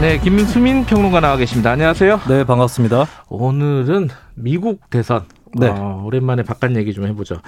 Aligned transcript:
네, 0.00 0.16
김수민 0.20 0.84
평론가 0.84 1.18
나와 1.18 1.36
계십니다. 1.36 1.72
안녕하세요. 1.72 2.20
네, 2.28 2.44
반갑습니다. 2.44 3.06
오늘은 3.28 4.08
미국 4.36 4.88
대선. 4.90 5.22
네. 5.58 5.68
어, 5.68 6.02
오랜만에 6.04 6.42
바깥 6.42 6.76
얘기 6.76 6.92
좀 6.92 7.06
해보죠. 7.06 7.40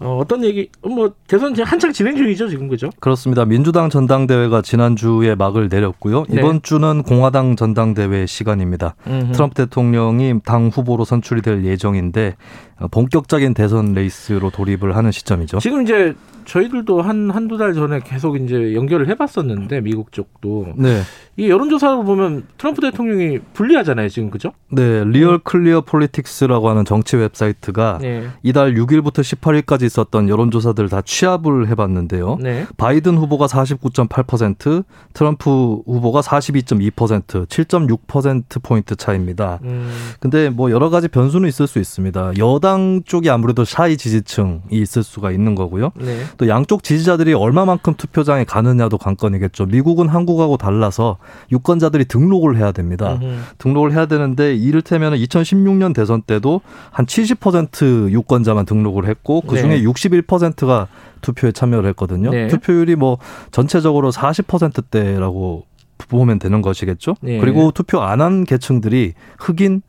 어, 0.00 0.18
어떤 0.20 0.44
얘기? 0.44 0.68
뭐 0.82 1.14
대선 1.26 1.54
지금 1.54 1.66
한창 1.68 1.92
진행 1.92 2.16
중이죠, 2.16 2.48
지금 2.48 2.68
그죠? 2.68 2.90
그렇습니다. 3.00 3.44
민주당 3.44 3.90
전당대회가 3.90 4.62
지난 4.62 4.94
주에 4.94 5.34
막을 5.34 5.68
내렸고요. 5.68 6.26
네. 6.28 6.38
이번 6.38 6.62
주는 6.62 7.02
공화당 7.02 7.56
전당대회 7.56 8.26
시간입니다. 8.26 8.94
음흠. 9.06 9.32
트럼프 9.32 9.54
대통령이 9.54 10.40
당 10.44 10.68
후보로 10.68 11.04
선출이 11.04 11.42
될 11.42 11.64
예정인데 11.64 12.36
어, 12.75 12.75
본격적인 12.90 13.54
대선 13.54 13.94
레이스로 13.94 14.50
돌입을 14.50 14.96
하는 14.96 15.10
시점이죠. 15.10 15.60
지금 15.60 15.82
이제 15.82 16.14
저희들도 16.46 17.02
한 17.02 17.30
한두 17.30 17.58
달 17.58 17.74
전에 17.74 18.00
계속 18.04 18.36
이제 18.36 18.74
연결을 18.74 19.08
해봤었는데 19.08 19.80
미국 19.80 20.12
쪽도 20.12 20.74
네. 20.76 21.02
이 21.36 21.50
여론조사로 21.50 22.04
보면 22.04 22.44
트럼프 22.56 22.80
대통령이 22.80 23.40
불리하잖아요, 23.52 24.08
지금 24.08 24.30
그죠? 24.30 24.52
네, 24.70 25.04
리얼 25.04 25.38
클리어 25.38 25.82
폴리틱스라고 25.82 26.70
하는 26.70 26.84
정치 26.84 27.16
웹사이트가 27.16 27.98
네. 28.00 28.28
이달 28.42 28.74
6일부터 28.74 29.20
18일까지 29.20 29.84
있었던 29.84 30.28
여론조사들 30.28 30.88
다 30.88 31.02
취합을 31.02 31.68
해봤는데요. 31.68 32.38
네. 32.40 32.66
바이든 32.76 33.18
후보가 33.18 33.46
49.8%, 33.46 34.84
트럼프 35.12 35.50
후보가 35.50 36.20
42.2%, 36.20 37.46
7.6% 37.46 38.62
포인트 38.62 38.96
차입니다. 38.96 39.58
음, 39.64 39.90
근데 40.20 40.48
뭐 40.48 40.70
여러 40.70 40.90
가지 40.90 41.08
변수는 41.08 41.48
있을 41.48 41.66
수 41.66 41.78
있습니다. 41.78 42.32
여당 42.38 42.65
쪽이 43.04 43.30
아무래도 43.30 43.64
샤이 43.64 43.96
지지층이 43.96 44.60
있을 44.70 45.02
수가 45.02 45.30
있는 45.30 45.54
거고요. 45.54 45.92
네. 45.96 46.24
또 46.36 46.48
양쪽 46.48 46.82
지지자들이 46.82 47.34
얼마만큼 47.34 47.94
투표장에 47.94 48.44
가느냐도 48.44 48.98
관건이겠죠. 48.98 49.66
미국은 49.66 50.08
한국하고 50.08 50.56
달라서 50.56 51.18
유권자들이 51.52 52.06
등록을 52.06 52.56
해야 52.56 52.72
됩니다. 52.72 53.18
음흠. 53.22 53.36
등록을 53.58 53.92
해야 53.92 54.06
되는데 54.06 54.54
이를테면 54.54 55.14
2016년 55.14 55.94
대선 55.94 56.22
때도 56.22 56.60
한 56.90 57.06
70% 57.06 58.10
유권자만 58.10 58.66
등록을 58.66 59.06
했고 59.06 59.40
그 59.42 59.56
중에 59.56 59.80
네. 59.80 59.82
61%가 59.82 60.88
투표에 61.20 61.52
참여를 61.52 61.88
했거든요. 61.90 62.30
네. 62.30 62.48
투표율이 62.48 62.96
뭐 62.96 63.18
전체적으로 63.50 64.10
40%대라고 64.12 65.64
보면 66.08 66.38
되는 66.38 66.62
것이겠죠. 66.62 67.16
네. 67.20 67.38
그리고 67.38 67.70
투표 67.70 68.00
안 68.02 68.20
한 68.20 68.44
계층들이 68.44 69.12
흑인 69.38 69.82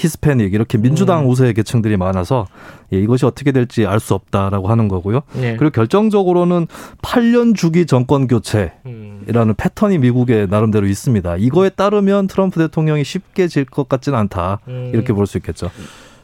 히스패닉 0.00 0.54
이렇게 0.54 0.78
민주당 0.78 1.24
음. 1.24 1.28
우세의 1.28 1.54
계층들이 1.54 1.96
많아서 1.96 2.46
예, 2.92 2.98
이것이 2.98 3.26
어떻게 3.26 3.52
될지 3.52 3.86
알 3.86 4.00
수 4.00 4.14
없다라고 4.14 4.68
하는 4.68 4.88
거고요. 4.88 5.20
네. 5.34 5.56
그리고 5.56 5.70
결정적으로는 5.72 6.66
8년 7.02 7.54
주기 7.54 7.84
정권 7.86 8.26
교체 8.26 8.72
음. 8.86 9.24
이라는 9.28 9.54
패턴이 9.54 9.98
미국에 9.98 10.46
나름대로 10.48 10.86
있습니다. 10.86 11.36
이거에 11.36 11.68
따르면 11.70 12.26
트럼프 12.28 12.58
대통령이 12.60 13.04
쉽게 13.04 13.46
질 13.48 13.64
것 13.66 13.88
같지는 13.88 14.18
않다. 14.18 14.60
음. 14.68 14.90
이렇게 14.94 15.12
볼 15.12 15.26
수 15.26 15.36
있겠죠. 15.38 15.70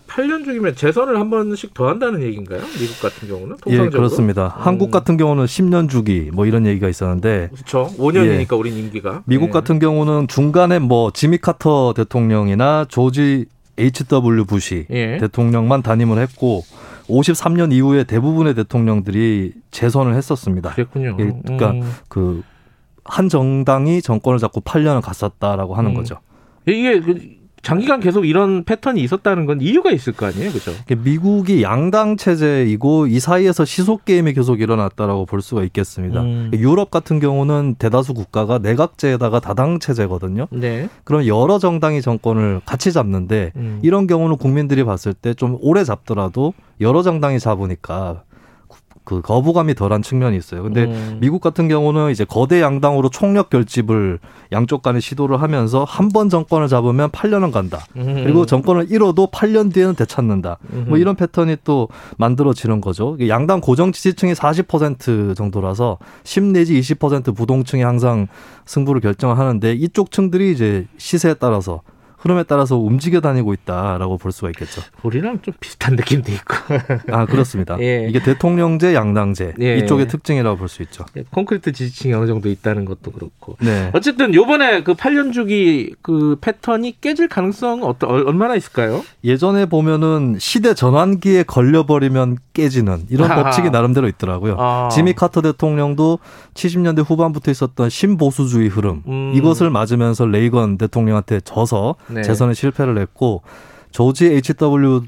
8년 0.08 0.44
중이면 0.44 0.74
재선을 0.76 1.18
한 1.20 1.28
번씩 1.28 1.74
더 1.74 1.88
한다는 1.88 2.22
얘기인가요? 2.22 2.60
미국 2.80 3.00
같은 3.02 3.28
경우는 3.28 3.56
예, 3.66 3.76
통상적으로? 3.76 3.90
그렇습니다. 3.90 4.46
음. 4.56 4.62
한국 4.62 4.90
같은 4.90 5.16
경우는 5.18 5.44
10년 5.44 5.90
주기 5.90 6.30
뭐 6.32 6.46
이런 6.46 6.64
얘기가 6.64 6.88
있었는데 6.88 7.50
그렇죠. 7.52 7.90
5년이니까 7.98 8.58
우리 8.58 8.70
임기가. 8.78 9.24
미국 9.26 9.46
네. 9.46 9.50
같은 9.52 9.78
경우는 9.78 10.28
중간에 10.28 10.78
뭐 10.78 11.10
지미 11.12 11.36
카터 11.38 11.92
대통령이나 11.94 12.86
조지 12.88 13.44
H.W. 13.78 14.44
부시 14.44 14.86
예. 14.90 15.18
대통령만 15.18 15.82
담임을 15.82 16.18
했고 16.18 16.64
53년 17.08 17.72
이후에 17.72 18.04
대부분의 18.04 18.54
대통령들이 18.54 19.52
재선을 19.70 20.14
했었습니다. 20.14 20.70
그랬군요. 20.70 21.16
예, 21.18 21.32
그러니까 21.44 21.70
음. 21.70 21.92
그한 22.08 23.28
정당이 23.28 24.02
정권을 24.02 24.38
잡고 24.38 24.60
8년을 24.62 25.02
갔었다라고 25.02 25.74
하는 25.74 25.90
음. 25.90 25.94
거죠. 25.94 26.18
이게 26.66 27.00
그 27.00 27.45
장기간 27.66 28.00
계속 28.00 28.26
이런 28.26 28.64
패턴이 28.64 29.00
있었다는 29.02 29.46
건 29.46 29.60
이유가 29.60 29.90
있을 29.90 30.12
거 30.12 30.26
아니에요, 30.26 30.50
그죠? 30.52 30.72
미국이 30.98 31.62
양당 31.62 32.16
체제이고 32.16 33.06
이 33.06 33.20
사이에서 33.20 33.64
시속 33.64 34.04
게임이 34.04 34.34
계속 34.34 34.60
일어났다라고 34.60 35.26
볼 35.26 35.42
수가 35.42 35.62
있겠습니다. 35.64 36.22
음. 36.22 36.50
유럽 36.54 36.90
같은 36.90 37.20
경우는 37.20 37.76
대다수 37.78 38.14
국가가 38.14 38.58
내각제에다가 38.58 39.40
다당 39.40 39.78
체제거든요. 39.78 40.48
네. 40.50 40.88
그럼 41.04 41.26
여러 41.26 41.58
정당이 41.58 42.02
정권을 42.02 42.60
같이 42.66 42.92
잡는데 42.92 43.52
음. 43.56 43.80
이런 43.82 44.06
경우는 44.06 44.36
국민들이 44.38 44.82
봤을 44.82 45.12
때 45.14 45.36
좀 45.36 45.58
오래 45.60 45.84
잡더라도 45.84 46.54
여러 46.80 47.02
정당이 47.02 47.38
잡으니까 47.40 48.22
그 49.06 49.22
거부감이 49.22 49.74
덜한 49.74 50.02
측면이 50.02 50.36
있어요. 50.36 50.62
근데 50.64 50.84
음. 50.84 51.18
미국 51.20 51.40
같은 51.40 51.68
경우는 51.68 52.10
이제 52.10 52.24
거대 52.26 52.60
양당으로 52.60 53.08
총력 53.08 53.48
결집을 53.48 54.18
양쪽 54.52 54.82
간에 54.82 55.00
시도를 55.00 55.40
하면서 55.40 55.84
한 55.84 56.10
번 56.12 56.28
정권을 56.28 56.68
잡으면 56.68 57.10
8년은 57.10 57.52
간다. 57.52 57.86
음. 57.96 58.22
그리고 58.24 58.46
정권을 58.46 58.86
잃어도 58.90 59.28
8년 59.28 59.72
뒤에는 59.72 59.94
되찾는다. 59.94 60.58
뭐 60.68 60.82
음흠. 60.82 60.98
이런 60.98 61.14
패턴이 61.14 61.56
또 61.64 61.88
만들어지는 62.18 62.80
거죠. 62.80 63.16
양당 63.28 63.60
고정 63.60 63.92
지지층이 63.92 64.32
40% 64.34 65.36
정도라서 65.36 65.98
10 66.24 66.44
내지 66.44 66.78
20% 66.80 67.34
부동층이 67.36 67.82
항상 67.82 68.26
승부를 68.66 69.00
결정하는데 69.00 69.72
이쪽 69.74 70.10
층들이 70.10 70.52
이제 70.52 70.86
시세에 70.98 71.34
따라서 71.34 71.82
흐름에 72.18 72.42
따라서 72.44 72.76
움직여 72.76 73.20
다니고 73.20 73.52
있다라고 73.52 74.16
볼 74.18 74.32
수가 74.32 74.48
있겠죠. 74.50 74.82
우리랑 75.02 75.40
좀 75.42 75.54
비슷한 75.60 75.96
느낌도 75.96 76.32
있고. 76.32 76.54
아 77.12 77.26
그렇습니다. 77.26 77.76
예. 77.82 78.06
이게 78.08 78.20
대통령제, 78.22 78.94
양당제 78.94 79.54
예. 79.60 79.76
이쪽의 79.78 80.08
특징이라고 80.08 80.56
볼 80.56 80.68
수 80.68 80.82
있죠. 80.82 81.04
콘크리트 81.30 81.70
지지층이 81.72 82.12
어느 82.14 82.26
정도 82.26 82.48
있다는 82.48 82.84
것도 82.84 83.12
그렇고. 83.12 83.56
네. 83.60 83.90
어쨌든 83.92 84.34
요번에 84.34 84.82
그 84.82 84.94
8년 84.94 85.32
주기 85.32 85.94
그 86.02 86.36
패턴이 86.40 87.00
깨질 87.00 87.28
가능성은 87.28 87.84
어떠, 87.84 88.06
얼- 88.08 88.26
얼마나 88.26 88.56
있을까요? 88.56 89.04
예전에 89.22 89.66
보면은 89.66 90.36
시대 90.40 90.74
전환기에 90.74 91.44
걸려버리면 91.44 92.38
깨지는 92.56 93.04
이런 93.10 93.30
아하. 93.30 93.42
법칙이 93.42 93.68
나름대로 93.70 94.08
있더라고요. 94.08 94.56
아. 94.58 94.88
지미 94.90 95.12
카터 95.12 95.42
대통령도 95.42 96.18
70년대 96.54 97.04
후반부터 97.06 97.50
있었던 97.50 97.90
신보수주의 97.90 98.68
흐름 98.68 99.02
음. 99.06 99.32
이것을 99.34 99.68
맞으면서 99.68 100.24
레이건 100.24 100.78
대통령한테 100.78 101.40
져서 101.40 101.96
네. 102.08 102.22
재선에 102.22 102.54
실패를 102.54 102.98
했고 102.98 103.42
조지 103.90 104.26
H.W. 104.26 105.02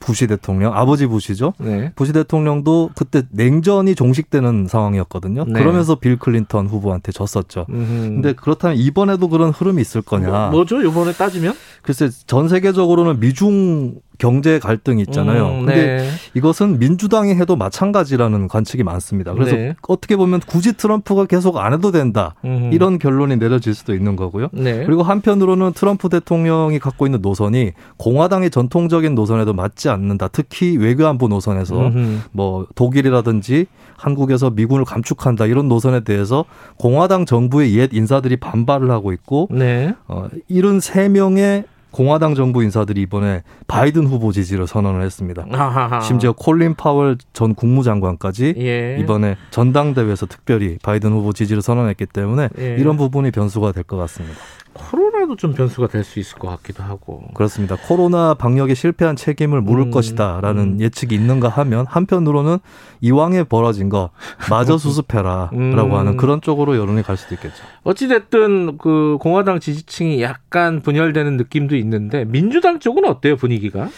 부시 0.00 0.26
대통령 0.26 0.74
아버지 0.74 1.06
부시죠. 1.06 1.54
네. 1.58 1.90
부시 1.96 2.12
대통령도 2.12 2.90
그때 2.94 3.22
냉전이 3.30 3.94
종식되는 3.94 4.66
상황이었거든요. 4.68 5.44
네. 5.46 5.58
그러면서 5.58 5.94
빌 5.94 6.18
클린턴 6.18 6.66
후보한테 6.66 7.10
졌었죠. 7.10 7.64
음흠. 7.70 7.86
근데 8.02 8.32
그렇다면 8.34 8.76
이번에도 8.76 9.28
그런 9.28 9.50
흐름이 9.50 9.80
있을 9.80 10.02
거냐? 10.02 10.28
뭐, 10.28 10.50
뭐죠? 10.50 10.82
요번에 10.82 11.12
따지면? 11.12 11.54
글쎄 11.80 12.10
전 12.26 12.48
세계적으로는 12.48 13.18
미중 13.18 13.94
경제 14.18 14.58
갈등이 14.58 15.02
있잖아요. 15.02 15.46
음, 15.48 15.66
근데 15.66 15.96
네. 15.96 16.08
이것은 16.34 16.78
민주당이 16.78 17.34
해도 17.34 17.56
마찬가지라는 17.56 18.48
관측이 18.48 18.82
많습니다. 18.84 19.32
그래서 19.32 19.56
네. 19.56 19.74
어떻게 19.88 20.16
보면 20.16 20.40
굳이 20.46 20.76
트럼프가 20.76 21.26
계속 21.26 21.56
안 21.56 21.72
해도 21.72 21.90
된다. 21.90 22.34
음흠. 22.44 22.74
이런 22.74 22.98
결론이 22.98 23.36
내려질 23.36 23.74
수도 23.74 23.94
있는 23.94 24.16
거고요. 24.16 24.48
네. 24.52 24.84
그리고 24.84 25.02
한편으로는 25.02 25.72
트럼프 25.72 26.08
대통령이 26.08 26.78
갖고 26.78 27.06
있는 27.06 27.20
노선이 27.22 27.72
공화당의 27.96 28.50
전통적인 28.50 29.14
노선에도 29.14 29.52
맞지 29.52 29.88
않는다. 29.88 30.28
특히 30.28 30.76
외교안보 30.76 31.28
노선에서 31.28 31.88
음흠. 31.88 32.18
뭐 32.32 32.66
독일이라든지 32.74 33.66
한국에서 33.96 34.50
미군을 34.50 34.84
감축한다 34.84 35.46
이런 35.46 35.68
노선에 35.68 36.00
대해서 36.00 36.44
공화당 36.78 37.26
정부의 37.26 37.76
옛 37.76 37.90
인사들이 37.92 38.36
반발을 38.36 38.90
하고 38.90 39.12
있고 39.12 39.48
네. 39.50 39.94
어, 40.06 40.28
73명의 40.50 41.64
공화당 41.94 42.34
정부 42.34 42.64
인사들이 42.64 43.02
이번에 43.02 43.44
바이든 43.68 44.08
후보 44.08 44.32
지지를 44.32 44.66
선언을 44.66 45.02
했습니다. 45.02 45.46
아하하. 45.52 46.00
심지어 46.00 46.32
콜린 46.32 46.74
파월 46.74 47.16
전 47.32 47.54
국무장관까지 47.54 48.54
예. 48.58 48.96
이번에 48.98 49.36
전당대회에서 49.52 50.26
특별히 50.26 50.76
바이든 50.82 51.12
후보 51.12 51.32
지지를 51.32 51.62
선언했기 51.62 52.06
때문에 52.06 52.48
예. 52.58 52.76
이런 52.80 52.96
부분이 52.96 53.30
변수가 53.30 53.70
될 53.70 53.84
것 53.84 53.96
같습니다. 53.98 54.36
코로나 54.74 55.14
코로나도 55.24 55.36
좀 55.36 55.54
변수가 55.54 55.88
될 55.88 56.04
수 56.04 56.18
있을 56.18 56.38
것 56.38 56.48
같기도 56.48 56.82
하고. 56.82 57.24
그렇습니다. 57.34 57.76
코로나 57.76 58.34
방역에 58.34 58.74
실패한 58.74 59.16
책임을 59.16 59.62
물을 59.62 59.84
음, 59.84 59.90
것이다라는 59.90 60.62
음. 60.74 60.80
예측이 60.80 61.14
있는가 61.14 61.48
하면 61.48 61.86
한편으로는 61.88 62.58
이왕에 63.00 63.44
벌어진 63.44 63.88
거 63.88 64.10
마저 64.50 64.76
수습해라라고 64.78 65.56
음. 65.56 65.94
하는 65.94 66.16
그런 66.16 66.40
쪽으로 66.40 66.76
여론이 66.76 67.02
갈 67.02 67.16
수도 67.16 67.34
있겠죠. 67.34 67.64
어찌 67.84 68.08
됐든 68.08 68.78
그 68.78 69.16
공화당 69.20 69.60
지지층이 69.60 70.20
약간 70.22 70.80
분열되는 70.82 71.36
느낌도 71.38 71.76
있는데 71.76 72.24
민주당 72.24 72.78
쪽은 72.78 73.04
어때요 73.06 73.36
분위기가? 73.36 73.88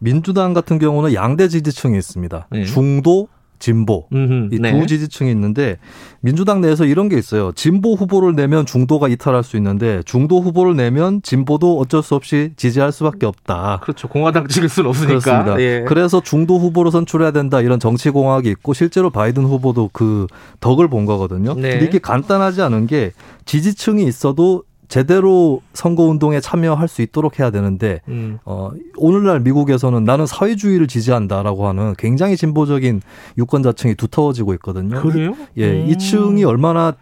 민주당 0.00 0.54
같은 0.54 0.78
경우는 0.78 1.12
양대 1.12 1.48
지지층이 1.48 1.98
있습니다. 1.98 2.46
네. 2.50 2.64
중도, 2.64 3.28
진보. 3.60 4.06
음흠, 4.12 4.48
이두 4.52 4.62
네. 4.62 4.86
지지층이 4.86 5.30
있는데 5.30 5.76
민주당 6.20 6.60
내에서 6.60 6.84
이런 6.84 7.08
게 7.08 7.16
있어요. 7.16 7.52
진보 7.52 7.94
후보를 7.94 8.34
내면 8.34 8.66
중도가 8.66 9.06
이탈할 9.08 9.44
수 9.44 9.56
있는데 9.56 10.02
중도 10.04 10.40
후보를 10.40 10.74
내면 10.74 11.22
진보도 11.22 11.78
어쩔 11.78 12.02
수 12.02 12.16
없이 12.16 12.52
지지할 12.56 12.90
수밖에 12.90 13.26
없다. 13.26 13.80
그렇죠. 13.82 14.08
공화당 14.08 14.48
찍을 14.48 14.68
수는 14.68 14.90
없으니까. 14.90 15.18
그렇습니다. 15.20 15.60
예. 15.60 15.84
그래서 15.86 16.20
중도 16.20 16.58
후보로 16.58 16.90
선출해야 16.90 17.30
된다 17.30 17.60
이런 17.60 17.78
정치 17.78 18.10
공학이 18.10 18.48
있고 18.50 18.74
실제로 18.74 19.10
바이든 19.10 19.44
후보도 19.44 19.90
그 19.92 20.26
덕을 20.58 20.88
본 20.88 21.06
거거든요. 21.06 21.54
네. 21.54 21.70
근데 21.70 21.84
이게 21.84 21.98
간단하지 21.98 22.62
않은 22.62 22.86
게 22.86 23.12
지지층이 23.44 24.04
있어도 24.04 24.64
제대로 24.90 25.62
선거 25.72 26.02
운동에 26.02 26.40
참여할 26.40 26.88
수 26.88 27.00
있도록 27.00 27.38
해야 27.38 27.50
되는데 27.50 28.00
음. 28.08 28.38
어, 28.44 28.72
오늘날 28.96 29.38
미국에서는 29.38 30.02
나는 30.02 30.26
사회주의를 30.26 30.88
지지한다라고 30.88 31.68
하는 31.68 31.94
굉장히 31.96 32.36
진보적인 32.36 33.00
유권자층이 33.38 33.94
두터워지고 33.94 34.52
있거든요. 34.54 35.00
그래요? 35.00 35.36
예, 35.56 35.70
음. 35.70 35.88
이 35.88 35.96
층이 35.96 36.42
얼마나 36.42 36.94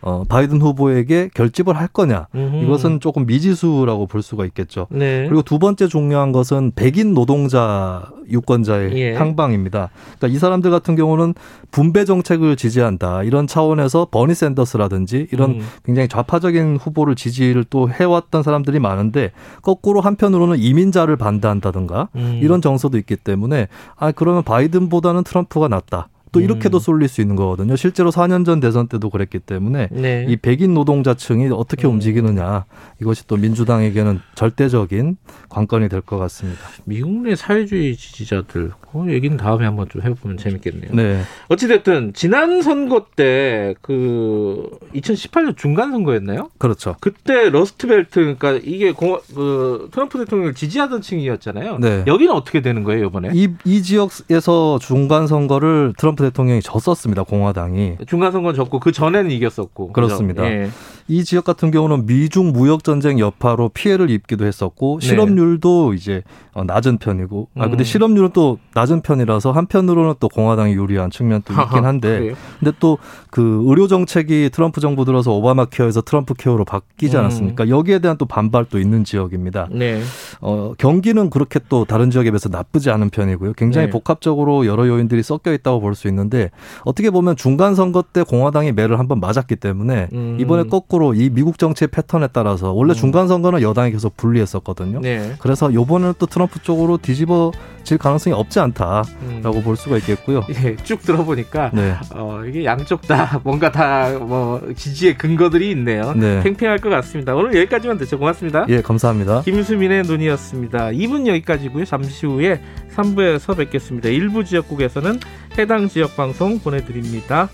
어, 0.00 0.24
바이든 0.28 0.60
후보에게 0.60 1.30
결집을 1.34 1.76
할 1.76 1.88
거냐. 1.88 2.28
음흠. 2.34 2.64
이것은 2.64 3.00
조금 3.00 3.26
미지수라고 3.26 4.06
볼 4.06 4.22
수가 4.22 4.44
있겠죠. 4.46 4.86
네. 4.90 5.24
그리고 5.26 5.42
두 5.42 5.58
번째 5.58 5.88
중요한 5.88 6.32
것은 6.32 6.72
백인 6.74 7.14
노동자 7.14 8.08
유권자의 8.30 8.96
예. 8.96 9.14
향방입니다. 9.14 9.90
그러니까 10.18 10.28
이 10.28 10.38
사람들 10.38 10.70
같은 10.70 10.96
경우는 10.96 11.34
분배 11.70 12.04
정책을 12.04 12.56
지지한다. 12.56 13.22
이런 13.22 13.46
차원에서 13.46 14.08
버니 14.10 14.34
샌더스라든지 14.34 15.28
이런 15.32 15.52
음. 15.52 15.66
굉장히 15.84 16.08
좌파적인 16.08 16.76
후보를 16.76 17.14
지지를 17.14 17.64
또 17.64 17.88
해왔던 17.88 18.42
사람들이 18.42 18.78
많은데 18.78 19.32
거꾸로 19.62 20.00
한편으로는 20.00 20.58
이민자를 20.58 21.16
반대한다든가 21.16 22.08
음. 22.16 22.40
이런 22.42 22.60
정서도 22.60 22.98
있기 22.98 23.16
때문에 23.16 23.68
아 23.96 24.12
그러면 24.12 24.42
바이든보다는 24.42 25.24
트럼프가 25.24 25.68
낫다. 25.68 26.08
또 26.32 26.40
이렇게도 26.40 26.78
음. 26.78 26.80
쏠릴 26.80 27.08
수 27.08 27.20
있는 27.20 27.36
거거든요. 27.36 27.76
실제로 27.76 28.10
4년 28.10 28.44
전 28.44 28.60
대선 28.60 28.88
때도 28.88 29.10
그랬기 29.10 29.38
때문에 29.40 29.88
네. 29.92 30.26
이 30.28 30.36
백인 30.36 30.74
노동자층이 30.74 31.48
어떻게 31.52 31.86
음. 31.86 31.92
움직이느냐 31.94 32.64
이것이 33.00 33.26
또 33.26 33.36
민주당에게는 33.36 34.20
절대적인 34.34 35.16
관건이 35.48 35.88
될 35.88 36.02
것 36.02 36.18
같습니다. 36.18 36.60
미국 36.84 37.10
내 37.22 37.34
사회주의 37.34 37.96
지지자들 37.96 38.72
그 38.92 39.12
얘기는 39.12 39.36
다음에 39.36 39.64
한번 39.64 39.88
좀 39.88 40.02
해보면 40.02 40.36
재밌겠네요. 40.36 40.90
네, 40.94 41.22
어찌됐든 41.48 42.12
지난 42.14 42.62
선거 42.62 43.06
때 43.16 43.74
그 43.82 44.68
2018년 44.94 45.56
중간 45.56 45.90
선거였나요? 45.90 46.50
그렇죠. 46.58 46.96
그때 47.00 47.50
러스트벨트 47.50 48.20
그러니까 48.20 48.52
이게 48.64 48.92
공, 48.92 49.18
그 49.34 49.88
트럼프 49.92 50.18
대통령을 50.18 50.54
지지하던 50.54 51.02
층이었잖아요. 51.02 51.78
네. 51.78 52.04
여기는 52.06 52.32
어떻게 52.32 52.60
되는 52.62 52.84
거예요 52.84 53.06
이번에? 53.06 53.30
이, 53.34 53.48
이 53.64 53.82
지역에서 53.82 54.78
중간 54.80 55.26
선거를 55.26 55.92
트럼프 55.98 56.15
대통령이 56.24 56.62
졌었습니다. 56.62 57.22
공화당이. 57.24 57.96
중간 58.06 58.32
선거는 58.32 58.56
졌고 58.56 58.80
그 58.80 58.92
전에는 58.92 59.30
이겼었고. 59.30 59.92
그렇습니다. 59.92 60.44
예. 60.44 60.70
이 61.08 61.24
지역 61.24 61.44
같은 61.44 61.70
경우는 61.70 62.06
미중 62.06 62.52
무역 62.52 62.84
전쟁 62.84 63.18
여파로 63.18 63.68
피해를 63.70 64.10
입기도 64.10 64.44
했었고 64.44 64.98
네. 65.00 65.06
실업률도 65.06 65.94
이제 65.94 66.22
어, 66.52 66.64
낮은 66.64 66.98
편이고 66.98 67.48
아 67.56 67.68
근데 67.68 67.82
음. 67.82 67.84
실업률은 67.84 68.30
또 68.32 68.58
낮은 68.74 69.02
편이라서 69.02 69.52
한편으로는 69.52 70.14
또 70.20 70.28
공화당이 70.28 70.74
유리한 70.74 71.10
측면도 71.10 71.52
있긴 71.52 71.84
한데? 71.84 72.34
근데 72.60 72.72
또 72.78 72.98
그 73.36 73.62
의료 73.66 73.86
정책이 73.86 74.48
트럼프 74.50 74.80
정부 74.80 75.04
들어서 75.04 75.30
오바마 75.32 75.66
케어에서 75.66 76.00
트럼프 76.00 76.32
케어로 76.32 76.64
바뀌지 76.64 77.16
음. 77.16 77.20
않았습니까? 77.20 77.68
여기에 77.68 77.98
대한 77.98 78.16
또 78.16 78.24
반발도 78.24 78.78
있는 78.80 79.04
지역입니다. 79.04 79.68
네. 79.72 80.00
어, 80.40 80.72
경기는 80.78 81.28
그렇게 81.28 81.60
또 81.68 81.84
다른 81.84 82.10
지역에 82.10 82.30
비해서 82.30 82.48
나쁘지 82.48 82.88
않은 82.88 83.10
편이고요. 83.10 83.52
굉장히 83.52 83.88
네. 83.88 83.90
복합적으로 83.90 84.64
여러 84.64 84.88
요인들이 84.88 85.22
섞여 85.22 85.52
있다고 85.52 85.80
볼 85.80 85.94
수 85.94 86.08
있는데 86.08 86.50
어떻게 86.86 87.10
보면 87.10 87.36
중간 87.36 87.74
선거 87.74 88.02
때 88.02 88.22
공화당이 88.22 88.72
매를 88.72 88.98
한번 88.98 89.20
맞았기 89.20 89.56
때문에 89.56 90.08
음. 90.14 90.38
이번에 90.40 90.64
거꾸로 90.96 91.14
이 91.14 91.30
미국 91.30 91.58
정치의 91.58 91.88
패턴에 91.88 92.28
따라서 92.32 92.72
원래 92.72 92.92
음. 92.92 92.94
중간 92.94 93.28
선거는 93.28 93.60
여당이 93.62 93.92
계속 93.92 94.16
불리했었거든요. 94.16 95.00
네. 95.00 95.34
그래서 95.38 95.72
요번에는 95.72 96.14
또 96.18 96.26
트럼프 96.26 96.60
쪽으로 96.62 96.96
뒤집어질 96.98 97.98
가능성이 97.98 98.34
없지 98.34 98.58
않다라고 98.60 99.04
음. 99.22 99.62
볼 99.62 99.76
수가 99.76 99.98
있겠고요. 99.98 100.42
예, 100.64 100.76
쭉 100.76 101.02
들어보니까 101.02 101.70
네. 101.74 101.94
어, 102.14 102.42
이게 102.46 102.64
양쪽 102.64 103.02
다 103.02 103.40
뭔가 103.44 103.70
다 103.70 104.16
뭐 104.18 104.60
지지의 104.74 105.18
근거들이 105.18 105.70
있네요. 105.72 106.14
네. 106.14 106.42
팽팽할 106.42 106.78
것 106.78 106.88
같습니다. 106.88 107.34
오늘 107.34 107.54
여기까지만 107.56 107.98
듣죠. 107.98 108.18
고맙습니다. 108.18 108.66
예, 108.68 108.80
감사합니다. 108.80 109.42
김수민의 109.42 110.04
눈이었습니다. 110.04 110.88
2분 110.90 111.26
여기까지고요. 111.26 111.84
잠시 111.84 112.26
후에 112.26 112.60
3부에서 112.94 113.56
뵙겠습니다. 113.56 114.08
일부 114.08 114.44
지역국에서는 114.44 115.20
해당 115.58 115.88
지역 115.88 116.16
방송 116.16 116.58
보내드립니다. 116.58 117.48